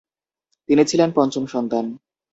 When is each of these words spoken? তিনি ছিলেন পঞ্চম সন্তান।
তিনি 0.69 0.83
ছিলেন 0.85 1.09
পঞ্চম 1.15 1.43
সন্তান। 1.45 1.85